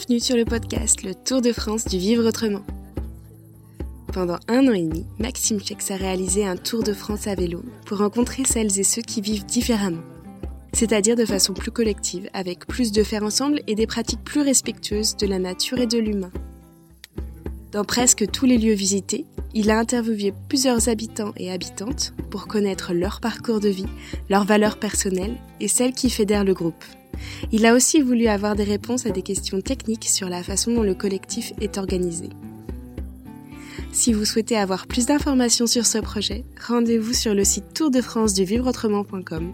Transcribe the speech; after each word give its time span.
Bienvenue 0.00 0.20
sur 0.20 0.36
le 0.36 0.46
podcast 0.46 1.02
Le 1.02 1.14
Tour 1.14 1.42
de 1.42 1.52
France 1.52 1.84
du 1.84 1.98
Vivre 1.98 2.26
Autrement. 2.26 2.62
Pendant 4.14 4.38
un 4.48 4.66
an 4.66 4.72
et 4.72 4.80
demi, 4.80 5.04
Maxime 5.18 5.60
Chex 5.60 5.90
a 5.90 5.96
réalisé 5.96 6.46
un 6.46 6.56
tour 6.56 6.82
de 6.82 6.94
France 6.94 7.26
à 7.26 7.34
vélo 7.34 7.62
pour 7.84 7.98
rencontrer 7.98 8.44
celles 8.46 8.80
et 8.80 8.82
ceux 8.82 9.02
qui 9.02 9.20
vivent 9.20 9.44
différemment, 9.44 10.00
c'est-à-dire 10.72 11.16
de 11.16 11.26
façon 11.26 11.52
plus 11.52 11.70
collective, 11.70 12.30
avec 12.32 12.66
plus 12.66 12.92
de 12.92 13.02
faire 13.02 13.22
ensemble 13.22 13.60
et 13.66 13.74
des 13.74 13.86
pratiques 13.86 14.24
plus 14.24 14.40
respectueuses 14.40 15.18
de 15.18 15.26
la 15.26 15.38
nature 15.38 15.78
et 15.78 15.86
de 15.86 15.98
l'humain. 15.98 16.32
Dans 17.70 17.84
presque 17.84 18.30
tous 18.30 18.46
les 18.46 18.56
lieux 18.56 18.72
visités, 18.72 19.26
il 19.52 19.70
a 19.70 19.78
interviewé 19.78 20.32
plusieurs 20.48 20.88
habitants 20.88 21.34
et 21.36 21.52
habitantes 21.52 22.14
pour 22.30 22.46
connaître 22.46 22.94
leur 22.94 23.20
parcours 23.20 23.60
de 23.60 23.68
vie, 23.68 23.88
leurs 24.30 24.46
valeurs 24.46 24.78
personnelles 24.78 25.36
et 25.60 25.68
celles 25.68 25.92
qui 25.92 26.08
fédèrent 26.08 26.44
le 26.44 26.54
groupe. 26.54 26.84
Il 27.52 27.66
a 27.66 27.74
aussi 27.74 28.00
voulu 28.00 28.26
avoir 28.26 28.56
des 28.56 28.64
réponses 28.64 29.06
à 29.06 29.10
des 29.10 29.22
questions 29.22 29.60
techniques 29.60 30.08
sur 30.08 30.28
la 30.28 30.42
façon 30.42 30.72
dont 30.72 30.82
le 30.82 30.94
collectif 30.94 31.52
est 31.60 31.78
organisé. 31.78 32.28
Si 33.92 34.12
vous 34.12 34.24
souhaitez 34.24 34.56
avoir 34.56 34.86
plus 34.86 35.06
d'informations 35.06 35.66
sur 35.66 35.84
ce 35.84 35.98
projet, 35.98 36.44
rendez-vous 36.66 37.12
sur 37.12 37.34
le 37.34 37.44
site 37.44 37.74
Tour 37.74 37.90
de 37.90 38.00
France 38.00 38.34
du 38.34 38.44
vivreautrement.com. 38.44 39.52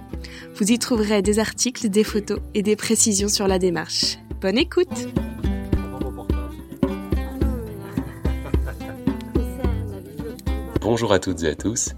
Vous 0.55 0.71
y 0.71 0.79
trouverez 0.79 1.23
des 1.23 1.39
articles, 1.39 1.89
des 1.89 2.05
photos 2.05 2.41
et 2.55 2.63
des 2.63 2.77
précisions 2.77 3.29
sur 3.29 3.49
la 3.49 3.59
démarche. 3.59 4.19
Bonne 4.43 4.59
écoute! 4.59 5.09
Bonjour 10.83 11.13
à 11.13 11.19
toutes 11.19 11.43
et 11.43 11.49
à 11.49 11.55
tous. 11.55 11.95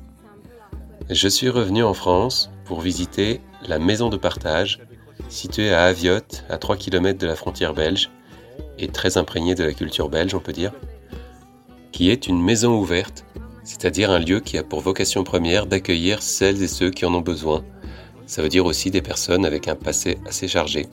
Je 1.11 1.29
suis 1.29 1.51
revenu 1.51 1.83
en 1.83 1.93
France 1.93 2.51
pour 2.65 2.80
visiter 2.80 3.41
la 3.66 3.79
maison 3.79 4.09
de 4.09 4.16
partage 4.16 4.80
située 5.29 5.73
à 5.73 5.84
Aviotte, 5.84 6.45
à 6.48 6.59
3 6.59 6.76
km 6.76 7.18
de 7.18 7.26
la 7.26 7.37
frontière 7.37 7.74
belge, 7.74 8.10
et 8.79 8.88
très 8.88 9.16
imprégnée 9.16 9.54
de 9.54 9.65
la 9.65 9.73
culture 9.73 10.09
belge, 10.09 10.35
on 10.35 10.40
peut 10.40 10.52
dire, 10.52 10.73
qui 11.93 12.10
est 12.10 12.29
une 12.29 12.43
maison 12.43 12.79
ouverte, 12.79 13.24
c'est-à-dire 13.65 14.10
un 14.10 14.18
lieu 14.18 14.40
qui 14.40 14.57
a 14.57 14.62
pour 14.62 14.80
vocation 14.80 15.24
première 15.24 15.66
d'accueillir 15.66 16.23
celles 16.23 16.62
et 16.62 16.68
ceux 16.68 16.90
qui 16.90 17.04
en 17.04 17.15
ont 17.15 17.20
besoin. 17.20 17.65
Ça 18.26 18.43
veut 18.43 18.48
dire 18.48 18.66
aussi 18.66 18.90
des 18.90 19.02
personnes 19.02 19.45
avec 19.45 19.68
un 19.68 19.74
passé 19.74 20.18
assez 20.26 20.48
chargé. 20.48 20.87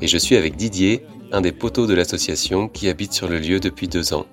Et 0.00 0.08
je 0.08 0.18
suis 0.18 0.36
avec 0.36 0.56
Didier, 0.56 1.04
un 1.32 1.40
des 1.40 1.52
poteaux 1.52 1.86
de 1.86 1.94
l'association 1.94 2.68
qui 2.68 2.88
habite 2.88 3.12
sur 3.12 3.28
le 3.28 3.38
lieu 3.38 3.60
depuis 3.60 3.88
deux 3.88 4.14
ans. 4.14 4.26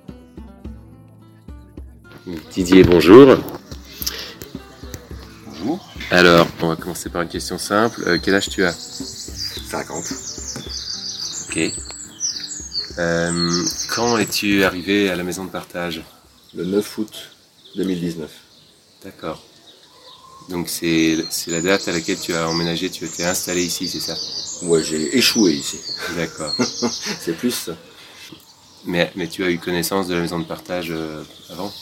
Didier, 2.52 2.84
bonjour. 2.84 3.38
Alors, 6.14 6.48
on 6.62 6.68
va 6.68 6.76
commencer 6.76 7.10
par 7.10 7.24
une 7.24 7.28
question 7.28 7.58
simple. 7.58 8.04
Euh, 8.06 8.20
quel 8.22 8.36
âge 8.36 8.48
tu 8.48 8.64
as? 8.64 8.72
50. 8.72 10.06
Ok. 11.50 11.60
Euh, 13.00 13.66
quand 13.90 14.20
es-tu 14.20 14.64
arrivé 14.64 15.10
à 15.10 15.16
la 15.16 15.24
maison 15.24 15.44
de 15.44 15.50
partage? 15.50 16.04
Le 16.54 16.66
9 16.66 16.98
août 17.00 17.32
2019. 17.78 18.30
D'accord. 19.04 19.42
Donc 20.50 20.70
c'est 20.70 21.18
la 21.48 21.62
date 21.62 21.88
à 21.88 21.92
laquelle 21.92 22.20
tu 22.20 22.36
as 22.36 22.48
emménagé, 22.48 22.92
tu 22.92 23.10
t'es 23.10 23.24
installé 23.24 23.64
ici, 23.64 23.88
c'est 23.88 24.00
ça? 24.00 24.16
Moi, 24.68 24.84
j'ai 24.84 25.18
échoué 25.18 25.54
ici. 25.54 25.80
D'accord. 26.16 26.54
C'est 27.22 27.36
plus 27.36 27.52
ça. 27.52 27.76
Mais, 28.86 29.12
mais 29.16 29.28
tu 29.28 29.44
as 29.44 29.50
eu 29.50 29.58
connaissance 29.58 30.08
de 30.08 30.14
la 30.14 30.22
maison 30.22 30.38
de 30.38 30.46
partage 30.46 30.92
euh, 30.92 31.24
avant? 31.50 31.74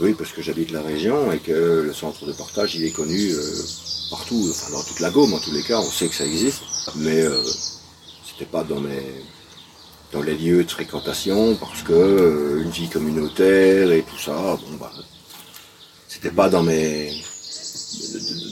Oui, 0.00 0.14
parce 0.14 0.30
que 0.32 0.42
j'habite 0.42 0.70
la 0.70 0.82
région 0.82 1.32
et 1.32 1.38
que 1.38 1.82
le 1.86 1.92
centre 1.92 2.24
de 2.24 2.32
partage, 2.32 2.76
il 2.76 2.84
est 2.84 2.92
connu 2.92 3.32
euh, 3.32 3.62
partout, 4.10 4.46
enfin 4.50 4.70
dans 4.70 4.82
toute 4.82 5.00
la 5.00 5.10
Gaume 5.10 5.34
en 5.34 5.40
tous 5.40 5.52
les 5.52 5.62
cas, 5.62 5.80
on 5.80 5.90
sait 5.90 6.08
que 6.08 6.14
ça 6.14 6.24
existe. 6.24 6.62
Mais 6.96 7.20
euh, 7.20 7.42
c'était 8.24 8.50
pas 8.50 8.62
dans 8.62 8.80
mes 8.80 9.02
dans 10.12 10.22
les 10.22 10.36
lieux 10.36 10.64
de 10.64 10.70
fréquentation 10.70 11.56
parce 11.56 11.82
que 11.82 11.92
euh, 11.92 12.62
une 12.62 12.70
vie 12.70 12.88
communautaire 12.88 13.90
et 13.92 14.02
tout 14.02 14.18
ça, 14.18 14.56
bon 14.56 14.76
bah 14.80 14.92
c'était 16.06 16.30
pas 16.30 16.48
dans 16.48 16.62
mes 16.62 17.12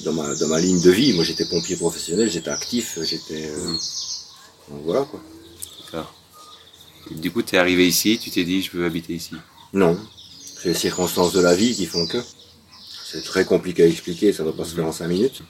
dans 0.04 0.12
ma, 0.12 0.34
dans 0.34 0.48
ma 0.48 0.60
ligne 0.60 0.80
de 0.80 0.90
vie. 0.90 1.12
Moi 1.14 1.24
j'étais 1.24 1.44
pompier 1.44 1.76
professionnel, 1.76 2.28
j'étais 2.28 2.50
actif, 2.50 2.98
j'étais 3.02 3.46
euh, 3.46 3.72
donc 4.68 4.82
voilà 4.84 5.02
quoi. 5.04 5.20
D'accord. 5.84 6.12
Du 7.10 7.30
coup, 7.30 7.42
tu 7.42 7.54
es 7.54 7.58
arrivé 7.58 7.86
ici, 7.86 8.18
tu 8.18 8.30
t'es 8.32 8.42
dit, 8.42 8.62
je 8.62 8.76
veux 8.76 8.84
habiter 8.84 9.14
ici? 9.14 9.36
Non, 9.72 9.96
circonstances 10.74 11.32
de 11.32 11.40
la 11.40 11.54
vie 11.54 11.74
qui 11.74 11.86
font 11.86 12.06
que. 12.06 12.18
C'est 13.04 13.22
très 13.22 13.44
compliqué 13.44 13.84
à 13.84 13.86
expliquer, 13.86 14.32
ça 14.32 14.42
ne 14.42 14.50
va 14.50 14.56
pas 14.56 14.64
se 14.64 14.74
faire 14.74 14.86
en 14.86 14.92
cinq 14.92 15.08
minutes. 15.08 15.42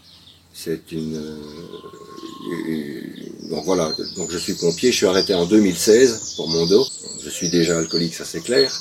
C'est 0.53 0.93
une. 0.93 1.17
euh, 1.17 3.03
donc 3.51 3.65
voilà, 3.65 3.93
donc 4.17 4.31
je 4.31 4.39
suis 4.39 4.55
pompier, 4.55 4.91
je 4.91 4.97
suis 4.97 5.07
arrêté 5.07 5.35
en 5.35 5.47
2016 5.47 6.35
pour 6.37 6.49
mon 6.49 6.67
dos. 6.67 6.87
Je 7.23 7.31
suis 7.31 7.49
déjà 7.49 7.79
alcoolique, 7.79 8.15
ça 8.15 8.25
c'est 8.25 8.41
clair. 8.41 8.73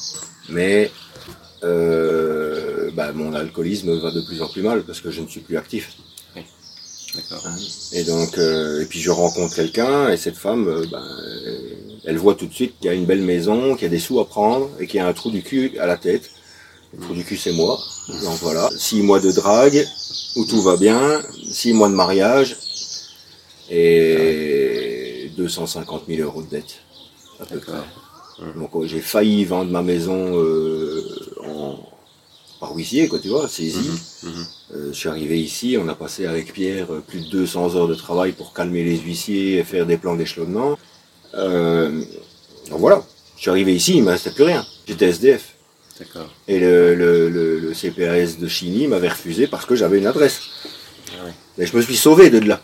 Mais 0.49 0.91
euh, 1.63 2.91
bah, 2.91 3.11
mon 3.13 3.33
alcoolisme 3.33 3.97
va 3.99 4.11
de 4.11 4.21
plus 4.21 4.41
en 4.41 4.47
plus 4.47 4.61
mal 4.61 4.83
parce 4.83 5.01
que 5.01 5.11
je 5.11 5.21
ne 5.21 5.27
suis 5.27 5.41
plus 5.41 5.57
actif. 5.57 5.93
D'accord. 7.15 7.45
Hein. 7.47 7.55
Et 7.93 8.03
donc, 8.03 8.37
euh, 8.37 8.81
et 8.81 8.85
puis 8.85 8.99
je 8.99 9.09
rencontre 9.09 9.55
quelqu'un 9.55 10.09
et 10.09 10.17
cette 10.17 10.35
femme, 10.35 10.67
euh, 10.67 10.85
ben, 10.91 11.03
elle 12.05 12.17
voit 12.17 12.35
tout 12.35 12.45
de 12.45 12.53
suite 12.53 12.75
qu'il 12.77 12.87
y 12.87 12.89
a 12.89 12.93
une 12.93 13.05
belle 13.05 13.21
maison, 13.21 13.75
qu'il 13.75 13.83
y 13.83 13.85
a 13.85 13.89
des 13.89 13.99
sous 13.99 14.19
à 14.19 14.27
prendre 14.27 14.69
et 14.79 14.87
qu'il 14.87 14.97
y 14.97 15.03
a 15.03 15.07
un 15.07 15.13
trou 15.13 15.31
du 15.31 15.41
cul 15.41 15.77
à 15.79 15.85
la 15.85 15.97
tête. 15.97 16.31
Le 16.93 17.03
trou 17.03 17.13
du 17.13 17.23
cul, 17.23 17.37
c'est 17.37 17.53
moi. 17.53 17.79
Donc 18.23 18.37
voilà, 18.41 18.69
six 18.77 19.01
mois 19.01 19.19
de 19.19 19.31
drague 19.31 19.85
où 20.35 20.45
tout 20.45 20.61
va 20.61 20.77
bien, 20.77 21.21
six 21.49 21.73
mois 21.73 21.89
de 21.89 21.93
mariage 21.95 22.55
et 23.69 25.31
250 25.37 26.03
000 26.07 26.21
euros 26.21 26.43
de 26.43 26.49
dette 26.49 26.81
à 27.39 27.45
peu 27.45 27.59
près. 27.59 27.73
Donc 28.55 28.85
j'ai 28.85 28.99
failli 28.99 29.45
vendre 29.45 29.71
ma 29.71 29.81
maison 29.81 30.37
euh, 30.37 30.84
par 32.65 32.75
huissier, 32.75 33.07
quoi, 33.07 33.19
tu 33.19 33.27
vois, 33.27 33.47
saisie. 33.47 33.91
Mhm. 34.23 34.31
Euh, 34.73 34.87
je 34.91 34.97
suis 34.97 35.09
arrivé 35.09 35.39
ici, 35.39 35.77
on 35.79 35.87
a 35.87 35.93
passé 35.93 36.25
avec 36.25 36.51
Pierre 36.51 36.91
euh, 36.91 37.03
plus 37.07 37.19
de 37.25 37.29
200 37.29 37.75
heures 37.75 37.87
de 37.87 37.93
travail 37.93 38.31
pour 38.31 38.53
calmer 38.53 38.83
les 38.83 38.97
huissiers 38.97 39.57
et 39.59 39.63
faire 39.63 39.85
des 39.85 39.97
plans 39.97 40.15
d'échelonnement. 40.15 40.77
Euh, 41.35 42.01
donc 42.71 42.79
voilà, 42.79 43.03
je 43.35 43.41
suis 43.41 43.51
arrivé 43.51 43.75
ici, 43.75 43.93
il 43.97 43.99
ne 43.99 44.05
me 44.05 44.11
restait 44.11 44.31
plus 44.31 44.45
rien. 44.45 44.65
J'étais 44.87 45.09
SDF. 45.09 45.53
D'accord. 45.99 46.27
Et 46.47 46.59
le, 46.59 46.95
le, 46.95 47.29
le, 47.29 47.59
le 47.59 47.73
CPAS 47.73 48.39
de 48.39 48.47
Chigny 48.47 48.87
m'avait 48.87 49.09
refusé 49.09 49.45
parce 49.45 49.65
que 49.65 49.75
j'avais 49.75 49.99
une 49.99 50.07
adresse. 50.07 50.41
Ah 51.11 51.25
ouais. 51.25 51.33
Mais 51.57 51.67
je 51.67 51.77
me 51.77 51.81
suis 51.83 51.95
sauvé 51.95 52.31
de 52.31 52.39
là. 52.39 52.59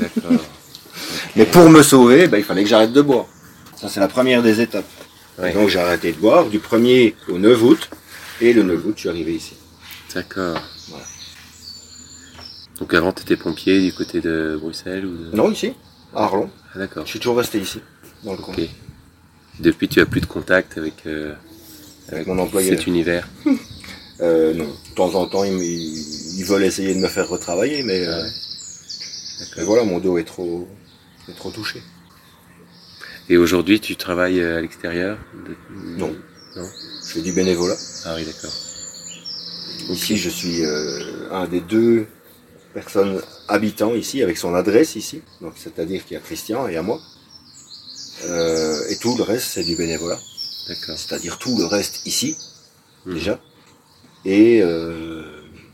D'accord. 0.00 0.32
Mais 1.36 1.46
pour 1.46 1.70
me 1.70 1.82
sauver, 1.82 2.26
ben, 2.26 2.38
il 2.38 2.44
fallait 2.44 2.64
que 2.64 2.68
j'arrête 2.68 2.92
de 2.92 3.00
boire. 3.02 3.26
Ça, 3.80 3.88
c'est 3.88 4.00
la 4.00 4.08
première 4.08 4.42
des 4.42 4.60
étapes. 4.60 4.90
Ouais. 5.38 5.52
Donc 5.52 5.68
j'ai 5.68 5.78
arrêté 5.78 6.12
de 6.12 6.18
boire 6.18 6.46
du 6.46 6.58
1er 6.58 7.14
au 7.28 7.38
9 7.38 7.62
août. 7.62 7.88
Et 8.40 8.52
le 8.52 8.62
9 8.62 8.86
août, 8.86 8.92
je 8.96 9.00
suis 9.00 9.08
arrivé 9.08 9.34
ici. 9.34 9.54
D'accord. 10.14 10.60
Voilà. 10.88 11.04
Donc 12.78 12.94
avant, 12.94 13.12
tu 13.12 13.22
étais 13.22 13.36
pompier 13.36 13.80
du 13.82 13.92
côté 13.92 14.20
de 14.20 14.58
Bruxelles 14.60 15.04
ou 15.04 15.16
de... 15.16 15.36
Non, 15.36 15.50
ici, 15.50 15.74
à 16.14 16.24
Arlon. 16.24 16.50
Ah, 16.74 16.78
d'accord. 16.78 17.04
Je 17.04 17.10
suis 17.10 17.18
toujours 17.18 17.36
resté 17.36 17.58
ici, 17.58 17.80
dans 18.24 18.32
le 18.32 18.38
coin. 18.38 18.54
Depuis, 19.58 19.88
tu 19.88 20.00
as 20.00 20.06
plus 20.06 20.22
de 20.22 20.26
contact 20.26 20.78
avec, 20.78 21.06
euh, 21.06 21.34
avec 22.10 22.26
mon 22.26 22.38
employeur. 22.38 22.76
cet 22.76 22.86
univers. 22.86 23.28
Euh, 24.22 24.52
non, 24.52 24.66
de 24.66 24.94
temps 24.94 25.14
en 25.14 25.26
temps, 25.26 25.44
ils, 25.44 26.44
veulent 26.46 26.64
essayer 26.64 26.94
de 26.94 27.00
me 27.00 27.08
faire 27.08 27.26
retravailler, 27.26 27.82
mais 27.82 28.06
euh, 28.06 28.22
mais 29.56 29.64
voilà, 29.64 29.82
mon 29.84 29.98
dos 29.98 30.18
est 30.18 30.24
trop, 30.24 30.68
est 31.26 31.32
trop 31.32 31.50
touché. 31.50 31.82
Et 33.30 33.38
aujourd'hui, 33.38 33.80
tu 33.80 33.96
travailles 33.96 34.42
à 34.42 34.60
l'extérieur 34.60 35.16
de- 35.46 35.56
Non. 35.98 36.14
Je 37.10 37.14
fais 37.16 37.22
du 37.22 37.32
bénévolat. 37.32 37.74
Ah 38.04 38.14
oui, 38.16 38.24
d'accord. 38.24 38.52
Ici, 39.88 40.16
je 40.16 40.30
suis 40.30 40.64
euh, 40.64 41.28
un 41.32 41.48
des 41.48 41.60
deux 41.60 42.06
personnes 42.72 43.20
habitants 43.48 43.96
ici, 43.96 44.22
avec 44.22 44.38
son 44.38 44.54
adresse 44.54 44.94
ici. 44.94 45.20
Donc, 45.40 45.54
c'est-à-dire 45.56 46.04
qu'il 46.06 46.14
y 46.14 46.16
a 46.16 46.20
Christian 46.20 46.68
et 46.68 46.76
à 46.76 46.82
moi. 46.82 47.00
Euh, 48.26 48.88
et 48.90 48.96
tout 48.98 49.16
le 49.16 49.24
reste, 49.24 49.46
c'est 49.54 49.64
du 49.64 49.74
bénévolat. 49.74 50.20
D'accord. 50.68 50.96
C'est-à-dire 50.96 51.36
tout 51.38 51.58
le 51.58 51.64
reste 51.64 52.06
ici, 52.06 52.36
Mhm. 53.06 53.14
déjà. 53.14 53.40
Et, 54.24 54.60
euh, 54.62 55.24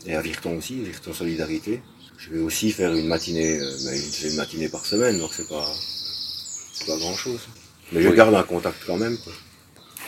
et 0.07 0.15
à 0.15 0.23
Virton 0.23 0.57
aussi, 0.57 0.81
Virton 0.81 1.13
Solidarité. 1.13 1.83
Je 2.17 2.31
vais 2.31 2.39
aussi 2.39 2.71
faire 2.73 2.95
une 2.95 3.09
matinée, 3.09 3.61
euh, 3.61 3.77
mais 3.85 3.99
une 4.31 4.37
matinée 4.37 4.71
par 4.71 4.87
semaine, 4.87 5.19
donc 5.19 5.33
c'est 5.37 5.49
pas, 5.49 5.71
c'est 6.73 6.87
pas 6.87 6.97
grand 6.97 7.15
chose. 7.15 7.41
Mais 7.93 8.01
je 8.01 8.09
garde 8.09 8.35
un 8.35 8.43
contact 8.43 8.79
quand 8.87 8.97
même. 8.97 9.19
Quoi. 9.19 9.35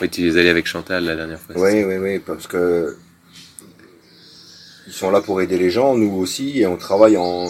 Oui, 0.01 0.09
tu 0.09 0.29
es 0.29 0.39
allé 0.39 0.49
avec 0.49 0.67
Chantal 0.67 1.05
la 1.05 1.17
dernière 1.17 1.41
fois. 1.41 1.55
Oui, 1.59 1.83
oui, 1.85 1.97
oui, 1.97 2.19
parce 2.21 2.47
que 2.47 2.97
ils 4.87 4.93
sont 4.93 5.11
là 5.11 5.21
pour 5.21 5.41
aider 5.43 5.59
les 5.59 5.71
gens, 5.71 5.97
nous 5.97 6.15
aussi, 6.17 6.61
et 6.61 6.67
on 6.67 6.77
travaille 6.77 7.17
en 7.17 7.47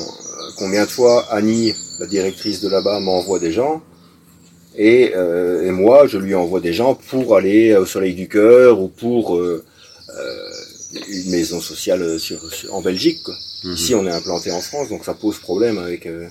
combien 0.56 0.84
de 0.84 0.90
fois 0.90 1.24
Annie, 1.30 1.72
la 2.00 2.06
directrice 2.06 2.60
de 2.60 2.68
là-bas, 2.68 3.00
m'envoie 3.00 3.38
des 3.38 3.52
gens, 3.52 3.82
et, 4.76 5.12
euh, 5.14 5.66
et 5.66 5.70
moi, 5.70 6.06
je 6.06 6.18
lui 6.18 6.34
envoie 6.34 6.60
des 6.60 6.72
gens 6.72 6.94
pour 6.94 7.36
aller 7.36 7.76
au 7.76 7.86
Soleil 7.86 8.14
du 8.14 8.28
Cœur 8.28 8.80
ou 8.80 8.88
pour 8.88 9.36
euh, 9.36 9.64
euh, 10.16 10.48
une 11.08 11.30
maison 11.30 11.60
sociale 11.60 12.18
sur, 12.18 12.52
sur- 12.52 12.74
en 12.74 12.80
Belgique. 12.80 13.22
Quoi. 13.24 13.34
Mhm. 13.64 13.72
Ici, 13.74 13.94
on 13.94 14.06
est 14.06 14.10
implanté 14.10 14.50
en 14.50 14.60
France, 14.60 14.88
donc 14.88 15.04
ça 15.04 15.14
pose 15.14 15.38
problème 15.38 15.78
avec 15.78 16.06
euh, 16.06 16.28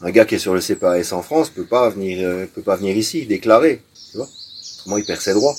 Un 0.00 0.10
gars 0.10 0.24
qui 0.24 0.36
est 0.36 0.38
sur 0.38 0.54
le 0.54 0.60
CPAS 0.60 1.12
en 1.12 1.22
France 1.22 1.50
peut 1.50 1.64
pas 1.64 1.88
venir, 1.90 2.18
euh, 2.22 2.46
peut 2.54 2.62
pas 2.62 2.76
venir 2.76 2.96
ici 2.96 3.26
déclarer, 3.26 3.82
tu 4.10 4.16
vois. 4.18 4.28
Autrement, 4.78 4.96
il 4.98 5.04
perd 5.04 5.20
ses 5.20 5.34
droits. 5.34 5.56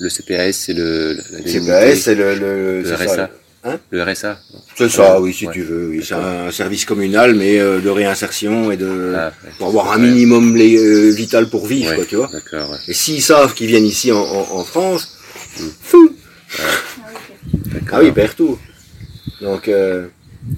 Le 0.00 0.08
CPAS, 0.08 0.52
c'est 0.52 0.72
le. 0.74 1.14
Le 1.14 1.42
CPAS, 1.46 1.96
c'est 1.96 2.14
le, 2.14 2.34
le, 2.34 2.82
le 2.82 2.94
RSA. 2.94 3.08
ça. 3.16 3.30
Hein 3.66 3.78
Le 3.90 4.02
RSA. 4.02 4.38
C'est 4.76 4.90
ça, 4.90 5.20
oui, 5.20 5.32
si 5.32 5.46
Ouais. 5.46 5.52
tu 5.54 5.62
veux. 5.62 5.88
Oui. 5.90 6.04
C'est 6.06 6.14
un 6.14 6.50
service 6.50 6.84
communal, 6.84 7.34
mais 7.34 7.58
euh, 7.58 7.80
de 7.80 7.88
réinsertion 7.88 8.70
et 8.70 8.76
de 8.76 9.14
Ah, 9.16 9.32
ouais. 9.44 9.50
pour 9.58 9.68
avoir 9.68 9.92
un 9.92 9.98
minimum 9.98 10.54
les, 10.56 10.76
euh, 10.76 11.10
vital 11.10 11.48
pour 11.48 11.66
vivre, 11.66 11.90
Ouais, 11.90 11.96
quoi, 11.96 12.04
tu 12.04 12.16
vois. 12.16 12.30
Et 12.88 12.92
s'ils 12.92 13.22
savent 13.22 13.54
qu'ils 13.54 13.68
viennent 13.68 13.86
ici 13.86 14.12
en, 14.12 14.18
en, 14.20 14.58
en 14.58 14.64
France, 14.64 15.08
Mm. 15.60 15.68
fou. 15.82 16.10
Ah 17.92 18.00
oui, 18.00 18.06
ils 18.08 18.12
perdent 18.12 18.34
tout. 18.36 18.58
Donc, 19.40 19.68
euh, 19.68 20.06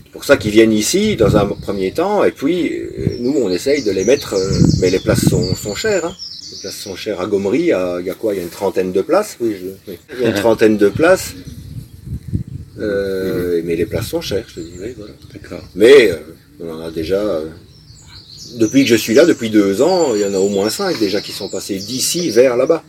c'est 0.04 0.12
pour 0.12 0.24
ça 0.24 0.36
qu'ils 0.38 0.52
viennent 0.52 0.72
ici 0.72 1.16
dans 1.16 1.36
un 1.36 1.44
premier 1.46 1.92
temps, 1.92 2.24
et 2.24 2.32
puis 2.32 2.72
euh, 2.72 3.16
nous, 3.20 3.34
on 3.36 3.50
essaye 3.50 3.82
de 3.84 3.90
les 3.90 4.04
mettre, 4.04 4.34
euh, 4.34 4.50
mais 4.80 4.90
les 4.90 4.98
places 5.00 5.28
sont, 5.28 5.54
sont 5.54 5.74
chères. 5.74 6.06
Hein. 6.06 6.14
Places 6.66 6.80
sont 6.80 6.96
chères 6.96 7.20
à 7.20 7.26
Gomery, 7.28 7.60
il 7.60 7.66
y 7.66 7.72
a, 7.72 8.00
il 8.00 8.06
y 8.06 8.10
a 8.10 8.14
quoi 8.14 8.34
Il 8.34 8.38
y 8.38 8.40
a 8.40 8.42
une 8.42 8.48
trentaine 8.48 8.90
de 8.90 9.00
places 9.00 9.36
Oui, 9.40 9.54
je- 9.60 9.92
oui. 9.92 9.98
il 10.14 10.20
y 10.22 10.24
a 10.24 10.30
une 10.30 10.34
trentaine 10.34 10.76
de 10.76 10.88
places. 10.88 11.34
Euh, 12.80 13.62
mais 13.64 13.76
les 13.76 13.86
places 13.86 14.08
sont 14.08 14.20
chères, 14.20 14.44
je 14.48 14.54
te. 14.56 14.60
Voilà. 14.96 15.12
D'accord. 15.32 15.62
Mais 15.76 16.10
euh, 16.10 16.16
on 16.58 16.68
en 16.70 16.80
a 16.80 16.90
déjà. 16.90 17.20
euh, 17.20 17.44
depuis 18.56 18.82
que 18.82 18.88
je 18.90 18.96
suis 18.96 19.14
là, 19.14 19.24
depuis 19.26 19.48
deux 19.48 19.80
ans, 19.80 20.12
il 20.16 20.22
y 20.22 20.24
en 20.24 20.34
a 20.34 20.38
au 20.38 20.48
moins 20.48 20.68
cinq 20.68 20.98
déjà 20.98 21.20
qui 21.20 21.30
sont 21.30 21.48
passés 21.48 21.78
d'ici 21.78 22.30
vers 22.30 22.56
là-bas. 22.56 22.82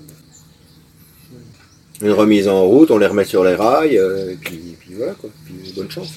Une 2.02 2.12
remise 2.12 2.48
en 2.48 2.64
route, 2.66 2.90
on 2.90 2.98
les 2.98 3.06
remet 3.08 3.26
sur 3.26 3.44
les 3.44 3.54
rails, 3.54 3.96
et 3.96 4.38
puis, 4.42 4.60
puis 4.80 4.96
voilà 4.96 5.14
quoi. 5.14 5.30
Puis 5.46 5.72
bonne 5.76 5.92
chance. 5.92 6.10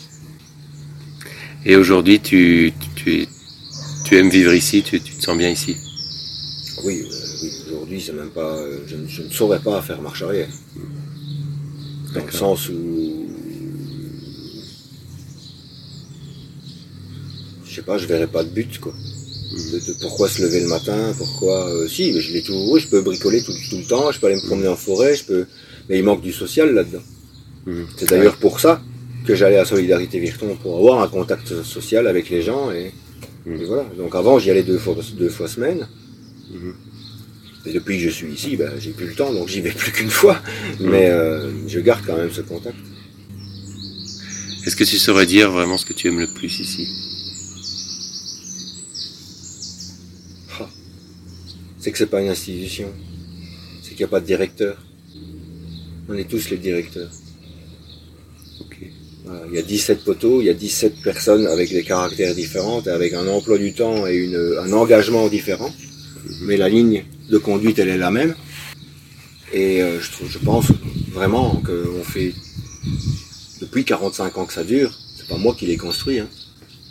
Et 1.66 1.76
aujourd'hui, 1.76 2.20
tu, 2.20 2.72
tu, 2.96 3.28
aimes 4.12 4.30
vivre 4.30 4.54
ici, 4.54 4.82
tu, 4.82 4.98
tu 5.00 5.12
te 5.14 5.22
sens 5.22 5.36
bien 5.36 5.50
ici? 5.50 5.76
Oui, 6.84 7.02
oui 7.06 7.16
aujourd'hui, 7.90 8.00
c'est 8.00 8.12
même 8.12 8.30
pas. 8.30 8.56
euh, 8.56 8.78
je, 8.86 8.96
ne- 8.96 9.08
je 9.08 9.22
ne 9.22 9.30
saurais 9.30 9.58
pas 9.58 9.80
faire 9.82 10.00
marche 10.02 10.22
arrière. 10.22 10.48
Dans 12.14 12.24
le 12.24 12.32
sens 12.32 12.68
où. 12.68 13.26
Je 17.64 17.74
sais 17.76 17.82
pas, 17.82 17.98
je 17.98 18.06
verrais 18.06 18.26
pas 18.26 18.42
de 18.44 18.48
but 18.50 18.78
quoi. 18.80 18.92
De, 19.72 19.78
de 19.78 19.92
pourquoi 20.00 20.28
se 20.28 20.42
lever 20.42 20.60
le 20.60 20.68
matin, 20.68 21.12
pourquoi. 21.18 21.68
euh, 21.68 21.88
si, 21.88 22.12
mais 22.12 22.20
je 22.20 22.32
l'ai 22.32 22.42
toujours. 22.42 22.78
Je 22.78 22.88
peux 22.88 23.00
bricoler 23.00 23.42
tout, 23.42 23.52
tout 23.68 23.78
le 23.78 23.84
temps, 23.84 24.10
je 24.12 24.18
peux 24.20 24.26
aller 24.26 24.36
me 24.36 24.46
promener 24.46 24.68
en 24.68 24.76
forêt, 24.76 25.14
je 25.16 25.24
peux. 25.24 25.46
Mais 25.88 25.98
il 25.98 26.04
manque 26.04 26.22
du 26.22 26.32
social 26.32 26.72
là-dedans. 26.74 27.02
Mhm. 27.66 27.86
C'est 27.96 28.08
d'ailleurs 28.08 28.36
pour 28.36 28.60
ça 28.60 28.80
que 29.26 29.34
j'allais 29.34 29.56
à 29.58 29.64
Solidarité 29.64 30.18
Virton, 30.18 30.56
pour 30.62 30.78
avoir 30.78 31.02
un 31.02 31.08
contact 31.08 31.62
social 31.62 32.06
avec 32.06 32.30
les 32.30 32.42
gens 32.42 32.70
et, 32.72 32.92
et 33.46 33.64
voilà. 33.64 33.84
Donc 33.98 34.14
avant, 34.14 34.38
j'y 34.38 34.50
allais 34.50 34.62
deux 34.62 34.78
fois, 34.78 34.96
deux 35.18 35.28
fois 35.28 35.46
semaine. 35.48 35.86
Et 37.66 37.72
depuis 37.72 37.98
que 37.98 38.04
je 38.04 38.10
suis 38.10 38.32
ici, 38.32 38.56
ben, 38.56 38.72
j'ai 38.78 38.90
plus 38.90 39.06
le 39.06 39.14
temps, 39.14 39.32
donc 39.32 39.48
j'y 39.48 39.60
vais 39.60 39.72
plus 39.72 39.92
qu'une 39.92 40.10
fois. 40.10 40.40
Mais 40.80 41.10
euh, 41.10 41.50
je 41.68 41.78
garde 41.80 42.04
quand 42.06 42.16
même 42.16 42.32
ce 42.32 42.40
contact. 42.40 42.76
Est-ce 44.66 44.76
que 44.76 44.84
tu 44.84 44.98
saurais 44.98 45.26
dire 45.26 45.50
vraiment 45.50 45.76
ce 45.76 45.84
que 45.84 45.92
tu 45.92 46.08
aimes 46.08 46.20
le 46.20 46.26
plus 46.26 46.60
ici? 46.60 46.88
C'est 51.78 51.92
que 51.92 51.98
c'est 51.98 52.06
pas 52.06 52.20
une 52.20 52.28
institution. 52.28 52.92
C'est 53.82 53.90
qu'il 53.90 54.00
n'y 54.00 54.04
a 54.04 54.08
pas 54.08 54.20
de 54.20 54.26
directeur. 54.26 54.76
On 56.08 56.14
est 56.14 56.28
tous 56.28 56.50
les 56.50 56.58
directeurs. 56.58 57.10
Ok. 58.60 58.76
Voilà, 59.24 59.42
Il 59.48 59.54
y 59.54 59.58
a 59.58 59.62
17 59.62 60.04
poteaux, 60.04 60.42
il 60.42 60.46
y 60.46 60.50
a 60.50 60.54
17 60.54 61.00
personnes 61.02 61.46
avec 61.46 61.70
des 61.70 61.82
caractères 61.82 62.34
différents, 62.34 62.80
avec 62.80 63.14
un 63.14 63.26
emploi 63.28 63.56
du 63.56 63.72
temps 63.72 64.06
et 64.06 64.14
une, 64.16 64.58
un 64.60 64.72
engagement 64.74 65.26
différent. 65.28 65.72
Mais 66.42 66.58
la 66.58 66.68
ligne 66.68 67.04
de 67.30 67.38
conduite, 67.38 67.78
elle 67.78 67.88
est 67.88 67.98
la 67.98 68.10
même. 68.10 68.34
Et 69.52 69.82
euh, 69.82 70.00
je, 70.00 70.10
trouve, 70.12 70.30
je 70.30 70.38
pense 70.38 70.66
vraiment 71.12 71.60
qu'on 71.64 72.02
fait 72.04 72.34
depuis 73.60 73.84
45 73.84 74.38
ans 74.38 74.44
que 74.46 74.52
ça 74.52 74.64
dure. 74.64 74.92
C'est 75.16 75.28
pas 75.28 75.38
moi 75.38 75.54
qui 75.58 75.66
l'ai 75.66 75.76
construit, 75.76 76.18
hein. 76.20 76.28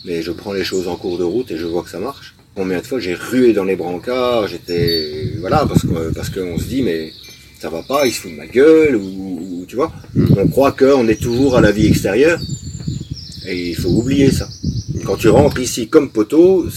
mais 0.05 0.21
je 0.21 0.31
prends 0.31 0.53
les 0.53 0.63
choses 0.63 0.87
en 0.87 0.95
cours 0.95 1.17
de 1.17 1.23
route 1.23 1.51
et 1.51 1.57
je 1.57 1.65
vois 1.65 1.83
que 1.83 1.89
ça 1.89 1.99
marche. 1.99 2.35
Combien 2.55 2.79
de 2.81 2.85
fois 2.85 2.99
j'ai 2.99 3.13
rué 3.13 3.53
dans 3.53 3.63
les 3.63 3.75
brancards, 3.75 4.47
j'étais 4.47 5.33
voilà 5.39 5.65
parce 5.65 5.83
que 5.83 6.11
parce 6.13 6.29
qu'on 6.29 6.57
se 6.57 6.65
dit 6.65 6.81
mais 6.81 7.13
ça 7.59 7.69
va 7.69 7.83
pas, 7.83 8.05
il 8.05 8.11
se 8.11 8.21
fout 8.21 8.31
de 8.31 8.35
ma 8.37 8.47
gueule 8.47 8.95
ou, 8.97 9.01
ou- 9.61 9.65
tu 9.67 9.75
vois. 9.75 9.91
On 10.37 10.47
croit 10.47 10.71
qu'on 10.73 11.07
est 11.07 11.21
toujours 11.21 11.55
à 11.55 11.61
la 11.61 11.71
vie 11.71 11.87
extérieure 11.87 12.39
et 13.47 13.69
il 13.69 13.75
faut 13.75 13.89
oublier 13.89 14.31
ça. 14.31 14.49
Quand 15.05 15.15
tu 15.15 15.29
rentres 15.29 15.59
ici 15.59 15.87
comme 15.87 16.09
poteau, 16.09 16.67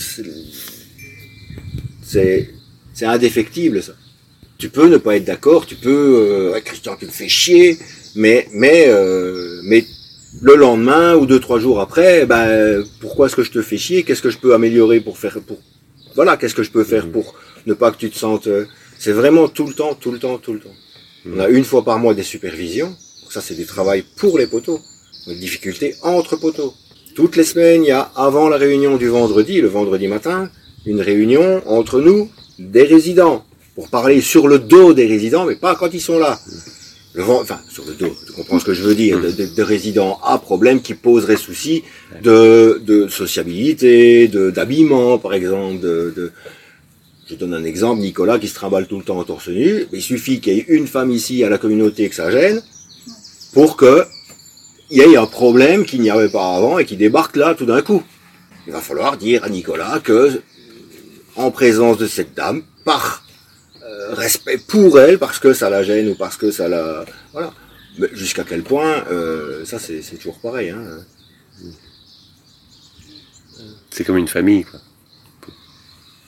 c'est- 2.03 2.50
c'est 3.02 3.08
indéfectible 3.08 3.82
ça. 3.82 3.94
Tu 4.58 4.69
peux 4.69 4.87
ne 4.87 4.96
pas 4.96 5.16
être 5.16 5.25
d'accord, 5.25 5.66
tu 5.66 5.75
peux 5.75 5.90
euh, 6.20 6.52
Ouais, 6.52 6.62
Christian 6.62 6.94
tu 6.96 7.06
me 7.06 7.10
fais 7.10 7.28
chier, 7.28 7.76
mais 8.14 8.46
mais 8.52 8.84
euh, 8.87 9.60
mais 9.64 9.84
le 10.40 10.54
lendemain 10.54 11.16
ou 11.16 11.26
deux 11.26 11.40
trois 11.40 11.58
jours 11.58 11.81
après, 11.81 12.26
ben 12.26 12.84
pourquoi 13.00 13.26
est-ce 13.26 13.34
que 13.34 13.43
je 13.43 13.50
te 13.50 13.60
fais 13.60 13.76
chier? 13.76 14.04
Qu'est-ce 14.04 14.22
que 14.22 14.31
je 14.31 14.38
peux 14.38 14.54
améliorer 14.54 15.00
pour 15.00 15.19
faire 15.19 15.37
pour 15.49 15.58
voilà 16.14 16.37
qu'est-ce 16.37 16.54
que 16.54 16.62
je 16.62 16.70
peux 16.70 16.84
faire 16.84 17.08
pour 17.08 17.34
ne 17.66 17.75
pas 17.75 17.90
que 17.90 17.96
tu 17.96 18.08
te 18.08 18.16
sentes 18.16 18.46
euh, 18.46 18.66
c'est 19.00 19.16
vraiment 19.22 19.48
tout 19.48 19.66
le 19.66 19.75
temps, 19.75 19.94
tout 19.94 20.12
le 20.12 20.20
temps, 20.20 20.38
tout 20.38 20.52
le 20.52 20.60
temps. 20.60 20.76
On 21.26 21.40
a 21.40 21.48
une 21.48 21.64
fois 21.64 21.82
par 21.84 21.98
mois 21.98 22.14
des 22.14 22.22
supervisions. 22.22 22.94
Ça, 23.28 23.40
c'est 23.40 23.56
du 23.56 23.66
travail 23.66 24.05
pour 24.16 24.38
les 24.38 24.46
poteaux. 24.46 24.78
Une 25.26 25.40
difficulté 25.40 25.96
entre 26.02 26.37
poteaux. 26.37 26.72
Toutes 27.16 27.34
les 27.34 27.43
semaines, 27.43 27.82
il 27.82 27.88
y 27.88 27.98
a, 28.02 28.12
avant 28.14 28.48
la 28.48 28.58
réunion 28.58 28.96
du 28.96 29.08
vendredi, 29.08 29.60
le 29.60 29.66
vendredi 29.66 30.06
matin, 30.06 30.50
une 30.87 31.00
réunion 31.00 31.62
entre 31.66 32.00
nous, 32.00 32.31
des 32.70 32.85
résidents, 32.85 33.44
pour 33.75 33.88
parler 33.88 34.20
sur 34.20 34.49
le 34.49 34.59
dos 34.59 34.93
des 34.94 35.06
résidents, 35.06 35.44
mais 35.47 35.56
pas 35.56 35.75
quand 35.75 35.93
ils 35.93 36.00
sont 36.00 36.19
là. 36.19 36.38
Le 37.14 37.23
vent, 37.23 37.41
enfin, 37.43 37.61
sur 37.70 37.85
le 37.85 37.93
dos, 37.93 38.14
tu 38.26 38.32
comprends 38.32 38.59
ce 38.59 38.64
que 38.64 38.73
je 38.73 38.82
veux 38.82 38.94
dire, 38.94 39.20
de, 39.20 39.31
de- 39.31 39.55
de 39.55 39.62
résidents 39.62 40.19
à 40.25 40.38
problème 40.38 40.81
qui 40.81 40.94
poseraient 40.94 41.37
souci 41.37 41.82
de, 42.23 42.81
de 42.87 43.06
sociabilité, 43.09 44.29
d'habillement, 44.29 45.19
par 45.19 45.35
exemple, 45.35 45.81
de, 45.81 46.12
de, 46.17 46.32
je 47.29 47.35
donne 47.35 47.53
un 47.55 47.64
exemple, 47.64 48.00
Nicolas 48.00 48.38
qui 48.38 48.49
se 48.49 48.55
trimballe 48.55 48.87
tout 48.87 48.97
le 48.99 49.05
temps 49.05 49.19
en 49.19 49.25
torse 49.25 49.49
nu. 49.49 49.87
Il 49.93 50.03
suffit 50.03 50.41
qu'il 50.41 50.55
y 50.55 50.58
ait 50.61 50.65
une 50.69 50.87
femme 50.87 51.11
ici 51.11 51.44
à 51.44 51.50
la 51.50 51.58
communauté 51.58 52.08
que 52.08 52.15
ça 52.15 52.31
gêne 52.31 52.62
pour 53.53 53.76
que 53.76 54.05
il 54.91 54.99
y 54.99 55.00
ait 55.00 55.17
un 55.17 55.26
problème 55.26 55.85
qu'il 55.87 56.00
n'y 56.03 56.11
avait 56.11 56.29
pas 56.31 56.56
avant 56.56 56.79
et 56.79 56.85
qui 56.85 56.97
débarque 56.97 57.37
là 57.37 57.55
tout 57.55 57.65
d'un 57.67 57.81
coup. 57.82 58.03
Il 58.67 58.72
va 58.72 58.81
falloir 58.81 59.17
dire 59.17 59.44
à 59.44 59.48
Nicolas 59.51 60.01
que, 60.03 60.41
en 61.36 61.51
présence 61.51 61.98
de 61.98 62.06
cette 62.06 62.34
dame, 62.34 62.62
par 62.84 63.24
euh, 63.82 64.15
respect 64.15 64.58
pour 64.58 64.98
elle, 65.01 65.19
parce 65.19 65.39
que 65.39 65.53
ça 65.53 65.70
la 65.70 65.82
gêne 65.82 66.08
ou 66.08 66.15
parce 66.15 66.36
que 66.36 66.51
ça 66.51 66.69
la... 66.69 67.05
Voilà. 67.32 67.53
Mais 67.98 68.08
jusqu'à 68.12 68.44
quel 68.44 68.62
point, 68.62 69.05
euh, 69.10 69.65
ça 69.65 69.79
c'est 69.79 70.01
c'est 70.03 70.17
toujours 70.17 70.41
pareil. 70.41 70.70
Hein. 70.70 70.82
C'est 73.91 74.05
comme 74.05 74.17
une 74.17 74.29
famille, 74.29 74.65
quoi. 74.65 74.81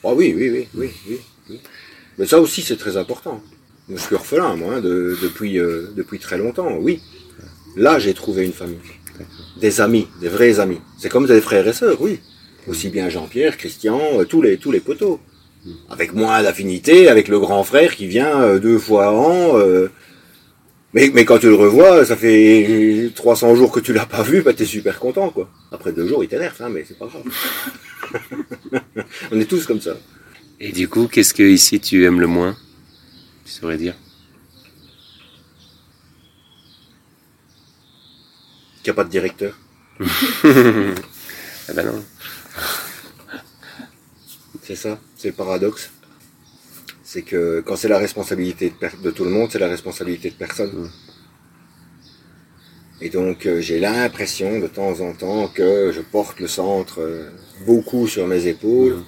Ah 0.03 0.13
oui, 0.13 0.33
oui, 0.37 0.49
oui, 0.51 0.67
oui, 0.75 0.91
oui, 1.09 1.19
oui. 1.49 1.59
Mais 2.19 2.27
ça 2.27 2.39
aussi, 2.39 2.61
c'est 2.61 2.77
très 2.77 2.95
important. 2.95 3.41
Je 3.89 3.97
suis 3.97 4.13
orphelin, 4.15 4.55
moi, 4.55 4.75
hein, 4.75 4.81
de- 4.81 5.17
depuis, 5.21 5.57
euh, 5.57 5.91
depuis 5.95 6.19
très 6.19 6.37
longtemps, 6.37 6.77
oui. 6.79 7.01
Là, 7.75 7.97
j'ai 7.97 8.13
trouvé 8.13 8.45
une 8.45 8.53
famille. 8.53 8.77
Des 9.57 9.81
amis, 9.81 10.07
des 10.21 10.29
vrais 10.29 10.59
amis. 10.59 10.79
C'est 10.99 11.09
comme 11.09 11.25
des 11.25 11.41
frères 11.41 11.67
et 11.67 11.73
sœurs, 11.73 11.99
oui. 11.99 12.19
Aussi 12.67 12.89
bien 12.89 13.09
Jean-Pierre, 13.09 13.57
Christian, 13.57 13.99
euh, 14.19 14.25
tous 14.25 14.41
les, 14.41 14.57
tous 14.57 14.71
les 14.71 14.79
poteaux. 14.79 15.19
Avec 15.89 16.13
moins 16.13 16.43
d'affinité, 16.43 17.09
avec 17.09 17.27
le 17.27 17.39
grand 17.39 17.63
frère 17.63 17.95
qui 17.95 18.05
vient 18.05 18.39
euh, 18.39 18.59
deux 18.59 18.77
fois 18.77 19.11
an. 19.11 19.57
euh, 19.57 19.89
mais, 20.93 21.09
mais 21.13 21.25
quand 21.25 21.39
tu 21.39 21.47
le 21.47 21.55
revois, 21.55 22.05
ça 22.05 22.15
fait 22.15 23.11
300 23.13 23.55
jours 23.55 23.71
que 23.71 23.79
tu 23.79 23.91
l'as 23.91 24.05
pas 24.05 24.23
vu, 24.23 24.41
bah 24.41 24.53
t'es 24.53 24.65
super 24.65 24.99
content, 24.99 25.29
quoi. 25.29 25.49
Après 25.71 25.91
deux 25.91 26.07
jours, 26.07 26.23
il 26.23 26.29
t'énerve, 26.29 26.55
hein, 26.61 26.69
mais 26.69 26.85
c'est 26.87 26.97
pas 26.97 27.07
grave. 27.07 27.23
On 29.31 29.39
est 29.39 29.45
tous 29.45 29.65
comme 29.65 29.81
ça. 29.81 29.97
Et 30.59 30.71
du 30.71 30.87
coup, 30.87 31.07
qu'est-ce 31.07 31.33
que 31.33 31.43
ici 31.43 31.79
tu 31.81 32.05
aimes 32.05 32.21
le 32.21 32.27
moins 32.27 32.55
Tu 33.43 33.51
saurais 33.51 33.77
dire? 33.77 33.95
Qu'il 38.83 38.91
n'y 38.91 38.91
a 38.91 38.93
pas 38.93 39.03
de 39.03 39.09
directeur. 39.09 39.57
Ah 39.99 40.05
bah 41.75 41.83
non. 41.83 42.03
C'est 44.65 44.75
ça, 44.75 44.99
c'est 45.15 45.27
le 45.27 45.33
paradoxe. 45.35 45.91
C'est 47.03 47.21
que 47.21 47.61
quand 47.65 47.75
c'est 47.75 47.87
la 47.87 47.99
responsabilité 47.99 48.73
de, 49.03 49.11
tout 49.11 49.23
le 49.23 49.29
monde, 49.29 49.49
c'est 49.51 49.59
la 49.59 49.67
responsabilité 49.67 50.31
de 50.31 50.35
personne. 50.35 50.71
Mm. 50.71 50.89
Et 53.01 53.09
donc 53.09 53.45
euh, 53.45 53.61
j'ai 53.61 53.79
l'impression 53.79 54.59
de 54.59 54.67
temps 54.67 55.01
en 55.01 55.13
temps 55.13 55.47
que 55.49 55.91
je 55.93 56.01
porte 56.01 56.39
le 56.39 56.47
centre 56.47 57.01
euh, 57.01 57.29
beaucoup 57.65 58.07
sur 58.07 58.25
mes 58.25 58.47
épaules, 58.47 59.03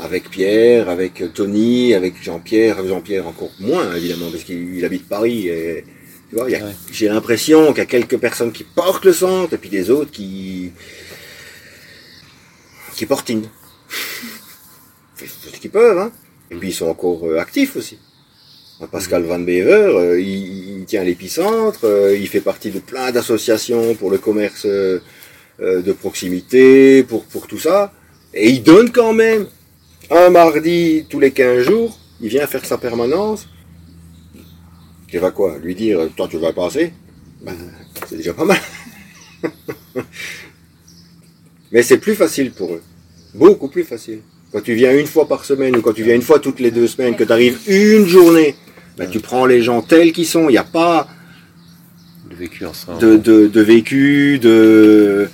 avec 0.00 0.28
Pierre, 0.28 0.90
avec 0.90 1.32
Tony, 1.32 1.94
avec 1.94 2.22
Jean-Pierre, 2.22 2.86
Jean-Pierre 2.86 3.26
encore 3.26 3.52
moins 3.58 3.94
évidemment 3.94 4.30
parce 4.30 4.44
qu'il 4.44 4.76
il 4.76 4.84
habite 4.84 5.08
Paris. 5.08 5.48
Et, 5.48 5.84
tu 6.28 6.36
vois, 6.36 6.44
Ouais. 6.44 6.60
j'ai 6.92 7.08
l'impression 7.08 7.68
qu'il 7.68 7.78
y 7.78 7.80
a 7.80 7.86
quelques 7.86 8.18
personnes 8.18 8.52
qui 8.52 8.64
portent 8.64 9.04
le 9.06 9.12
centre 9.12 9.54
et 9.54 9.58
puis 9.58 9.70
des 9.70 9.90
autres 9.90 10.10
qui 10.10 10.72
qu'ils 15.60 15.70
peuvent, 15.70 15.98
hein. 15.98 16.12
Et 16.50 16.56
puis 16.56 16.68
ils 16.68 16.74
sont 16.74 16.88
encore 16.88 17.26
euh, 17.26 17.38
actifs 17.38 17.76
aussi. 17.76 17.98
Pascal 18.90 19.24
Van 19.24 19.38
Bever, 19.38 19.92
euh, 19.94 20.20
il, 20.20 20.84
tient 20.86 21.04
l'épicentre, 21.04 21.80
euh, 21.84 22.16
il 22.16 22.26
fait 22.28 22.40
partie 22.40 22.70
de 22.70 22.78
plein 22.80 23.12
d'associations 23.12 23.94
pour 23.94 24.10
le 24.10 24.16
commerce 24.16 24.66
de 24.66 25.92
proximité, 25.92 27.02
pour, 27.02 27.24
pour 27.24 27.46
tout 27.46 27.58
ça. 27.58 27.92
Et 28.32 28.48
il 28.48 28.62
donne 28.62 28.90
quand 28.90 29.12
même 29.12 29.46
un 30.10 30.30
mardi 30.30 31.04
tous 31.10 31.20
les 31.20 31.30
15 31.30 31.66
jours, 31.66 31.98
il 32.22 32.30
vient 32.30 32.46
faire 32.46 32.64
sa 32.64 32.78
permanence. 32.78 33.46
Tu 35.08 35.18
vas 35.18 35.30
quoi 35.30 35.58
Lui 35.58 35.74
dire, 35.74 36.08
toi 36.16 36.26
tu 36.28 36.38
vas 36.38 36.54
passer 36.54 36.94
ben, 37.42 37.54
C'est 38.08 38.16
déjà 38.16 38.32
pas 38.32 38.46
mal. 38.46 38.58
Mais 41.72 41.82
c'est 41.82 41.98
plus 41.98 42.14
facile 42.14 42.52
pour 42.52 42.74
eux. 42.74 42.82
Beaucoup 43.34 43.68
plus 43.68 43.84
facile. 43.84 44.20
Quand 44.52 44.60
tu 44.60 44.74
viens 44.74 44.96
une 44.96 45.06
fois 45.06 45.28
par 45.28 45.44
semaine 45.44 45.76
ou 45.76 45.80
quand 45.80 45.92
tu 45.92 46.02
viens 46.02 46.14
une 46.14 46.22
fois 46.22 46.40
toutes 46.40 46.58
les 46.58 46.72
deux 46.72 46.88
semaines, 46.88 47.14
que 47.14 47.22
tu 47.22 47.32
arrives 47.32 47.58
une 47.68 48.06
journée, 48.06 48.56
ben, 48.96 49.08
tu 49.08 49.20
prends 49.20 49.46
les 49.46 49.62
gens 49.62 49.80
tels 49.80 50.12
qu'ils 50.12 50.26
sont. 50.26 50.48
Il 50.48 50.52
n'y 50.52 50.58
a 50.58 50.64
pas 50.64 51.08
de 52.28 52.34
vécu 52.34 52.66
ensemble. 52.66 52.98
De, 52.98 53.16
de, 53.16 53.46
de, 53.46 53.60
vécu, 53.60 54.38
de... 54.40 55.28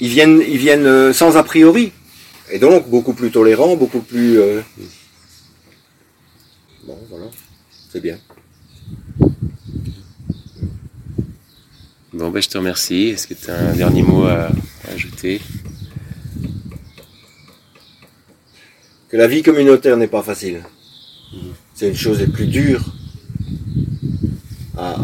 Ils 0.00 0.08
viennent, 0.08 0.40
ils 0.46 0.58
viennent 0.58 0.86
euh, 0.86 1.12
sans 1.12 1.36
a 1.36 1.42
priori. 1.42 1.92
Et 2.50 2.58
donc 2.58 2.88
beaucoup 2.88 3.14
plus 3.14 3.30
tolérants, 3.30 3.76
beaucoup 3.76 4.00
plus... 4.00 4.38
Euh... 4.38 4.60
Bon, 6.86 6.96
voilà. 7.10 7.26
C'est 7.92 8.00
bien. 8.00 8.18
Bon, 12.18 12.30
ben, 12.30 12.42
je 12.42 12.48
te 12.48 12.58
remercie. 12.58 13.10
Est-ce 13.10 13.28
que 13.28 13.34
tu 13.34 13.48
as 13.48 13.56
un 13.56 13.74
dernier 13.74 14.02
mot 14.02 14.24
à, 14.24 14.48
ajouter? 14.92 15.40
Que 19.08 19.16
la 19.16 19.28
vie 19.28 19.44
communautaire 19.44 19.96
n'est 19.96 20.08
pas 20.08 20.24
facile. 20.24 20.64
C'est 21.76 21.90
une 21.90 21.94
chose 21.94 22.18
des 22.18 22.26
plus 22.26 22.48
dures 22.48 22.84
à. 24.76 24.96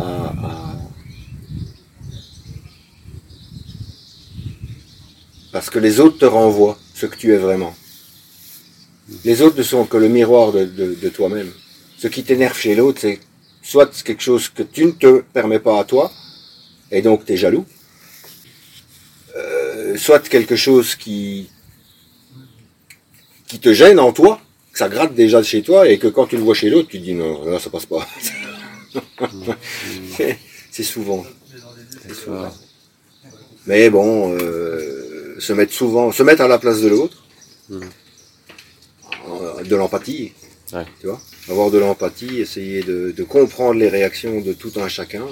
Parce 5.52 5.71
que 5.71 5.78
les 5.78 6.00
autres 6.00 6.18
te 6.18 6.25
renvoient 6.25 6.76
ce 6.94 7.06
que 7.06 7.14
tu 7.14 7.33
es 7.33 7.37
vraiment. 7.37 7.76
Les 9.25 9.40
autres 9.40 9.56
ne 9.56 9.62
sont 9.62 9.85
que 9.85 9.99
le 9.99 10.09
miroir 10.09 10.50
de 10.50 11.09
toi-même. 11.11 11.52
Ce 11.97 12.09
qui 12.09 12.25
t'énerve 12.25 12.59
chez 12.59 12.75
l'autre, 12.75 12.99
c'est 13.02 13.21
soit 13.62 14.02
quelque 14.02 14.23
chose 14.23 14.49
que 14.49 14.64
tu 14.64 14.87
ne 14.87 14.90
te 14.90 15.21
permets 15.33 15.61
pas 15.61 15.78
à 15.78 15.85
toi, 15.85 16.11
et 16.94 17.02
donc 17.02 17.24
tu 17.26 17.32
es 17.32 17.36
jaloux, 17.36 17.66
euh, 19.36 19.96
soit 19.96 20.26
quelque 20.28 20.54
chose 20.54 20.94
qui, 20.94 21.50
qui 23.48 23.58
te 23.58 23.72
gêne 23.72 23.98
en 23.98 24.12
toi, 24.12 24.40
que 24.72 24.78
ça 24.78 24.88
gratte 24.88 25.12
déjà 25.14 25.42
chez 25.42 25.62
toi, 25.62 25.88
et 25.88 25.98
que 25.98 26.06
quand 26.06 26.26
tu 26.26 26.36
le 26.36 26.42
vois 26.42 26.54
chez 26.54 26.70
l'autre, 26.70 26.88
tu 26.88 26.98
te 26.98 27.04
dis 27.04 27.14
non, 27.14 27.44
là 27.44 27.58
ça 27.58 27.68
passe 27.68 27.86
pas. 27.86 28.06
c'est 30.70 30.82
souvent. 30.84 31.26
souvent. 32.12 32.54
Mais 33.66 33.90
bon, 33.90 34.36
euh, 34.40 35.34
se 35.40 35.52
mettre 35.52 35.72
souvent, 35.72 36.12
se 36.12 36.22
mettre 36.22 36.42
à 36.42 36.48
la 36.48 36.60
place 36.60 36.80
de 36.80 36.88
l'autre, 36.88 37.24
mmh. 37.70 37.80
de 39.64 39.74
l'empathie, 39.74 40.32
ouais. 40.72 40.86
tu 41.00 41.08
vois, 41.08 41.20
avoir 41.48 41.72
de 41.72 41.78
l'empathie, 41.78 42.38
essayer 42.38 42.84
de, 42.84 43.10
de, 43.10 43.24
comprendre 43.24 43.80
les 43.80 43.88
réactions 43.88 44.40
de 44.40 44.52
tout 44.52 44.72
un 44.76 44.86
chacun, 44.86 45.26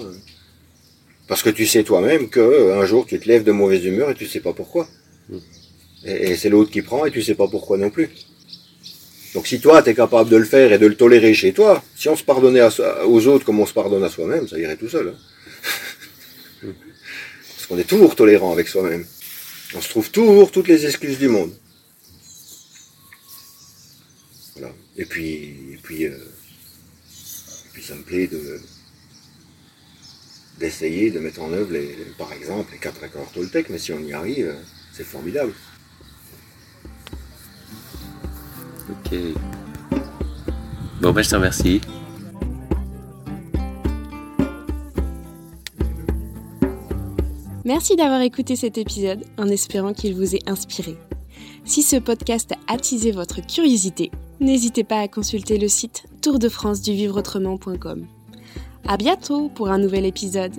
parce 1.33 1.43
que 1.43 1.49
tu 1.49 1.67
sais 1.67 1.83
toi-même 1.83 2.29
que 2.29 2.73
un 2.73 2.85
jour 2.85 3.07
tu 3.07 3.19
te 3.19 3.27
lèves 3.27 3.43
de 3.43 3.53
mauvaise 3.53 3.83
humeur 3.87 4.11
et 4.11 4.15
tu 4.15 4.27
sais 4.27 4.41
pas 4.41 4.53
pourquoi, 4.53 4.87
mmh. 5.31 5.39
et, 6.05 6.31
et 6.33 6.37
c'est 6.37 6.51
l'autre 6.51 6.71
qui 6.71 6.83
prend 6.83 7.07
et 7.07 7.11
tu 7.11 7.23
sais 7.23 7.35
pas 7.35 7.49
pourquoi 7.49 7.79
non 7.79 7.89
plus. 7.89 8.11
Donc 9.33 9.47
si 9.47 9.59
toi, 9.59 9.83
tu 9.83 9.89
es 9.89 9.95
capable 9.95 10.29
de 10.29 10.37
le 10.37 10.45
faire 10.45 10.75
et 10.75 10.79
de 10.79 10.87
le 10.87 10.95
tolérer 10.95 11.33
chez 11.33 11.55
toi, 11.55 11.83
si 11.97 12.11
on 12.11 12.17
se 12.17 12.23
pardonnait 12.23 12.61
à, 12.61 12.71
aux 13.07 13.27
autres 13.29 13.47
comme 13.47 13.61
on 13.61 13.65
se 13.65 13.73
pardonne 13.73 14.05
à 14.05 14.11
soi-même, 14.11 14.47
ça 14.47 14.59
irait 14.59 14.77
tout 14.77 14.91
seul. 14.91 15.15
Hein 16.67 16.69
Parce 17.57 17.67
qu'on 17.67 17.79
est 17.79 17.89
toujours 17.89 18.15
tolérant 18.15 18.53
avec 18.53 18.69
soi-même. 18.69 19.07
On 19.75 19.81
se 19.81 19.89
trouve 19.89 20.11
toujours 20.11 20.51
toutes 20.51 20.69
les 20.69 20.85
excuses 20.85 21.19
du 21.19 21.29
monde. 21.29 21.55
Voilà. 24.57 24.75
Et 24.99 25.07
puis, 25.07 25.55
et 25.73 25.79
puis, 25.83 26.05
euh, 26.05 26.11
et 26.11 27.69
puis 27.73 27.83
ça 27.83 27.95
me 27.95 28.03
plaît 28.03 28.27
de 28.27 28.61
d'essayer 30.59 31.11
de 31.11 31.19
mettre 31.19 31.43
en 31.43 31.53
œuvre, 31.53 31.73
les, 31.73 31.97
par 32.19 32.33
exemple, 32.33 32.73
les 32.73 32.79
quatre 32.79 33.03
accords 33.03 33.31
Toltec, 33.33 33.69
mais 33.71 33.79
si 33.79 33.93
on 33.93 34.01
y 34.01 34.13
arrive, 34.13 34.55
c'est 34.93 35.05
formidable. 35.05 35.53
Ok. 38.91 39.19
Bon, 41.01 41.13
ben, 41.13 41.23
je 41.23 41.31
te 41.31 41.35
remercie. 41.35 41.81
Merci 47.65 47.97
d'avoir 47.97 48.21
écouté 48.21 48.57
cet 48.57 48.77
épisode 48.77 49.25
en 49.39 49.49
espérant 49.49 49.93
qu'il 49.93 50.15
vous 50.15 50.35
ait 50.35 50.43
inspiré. 50.47 50.97
Si 51.65 51.83
ce 51.83 51.97
podcast 51.97 52.53
a 52.53 52.75
attisé 52.75 53.13
votre 53.13 53.41
curiosité, 53.47 54.11
n'hésitez 54.41 54.83
pas 54.83 55.01
à 55.01 55.09
consulter 55.09 55.59
le 55.59 55.69
site 55.69 56.05
tourdefranceduvivreautrement.com. 56.23 58.07
À 58.87 58.97
bientôt 58.97 59.49
pour 59.49 59.71
un 59.71 59.79
nouvel 59.79 60.05
épisode. 60.05 60.55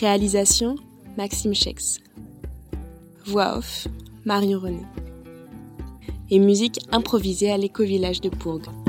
Réalisation 0.00 0.76
Maxime 1.16 1.54
Chex. 1.54 1.98
Voix 3.24 3.56
off 3.58 3.88
Marion 4.24 4.58
René 4.58 4.82
et 6.30 6.38
musique 6.38 6.80
improvisée 6.92 7.50
à 7.50 7.56
l'éco-village 7.56 8.20
de 8.20 8.28
Pourgue. 8.28 8.83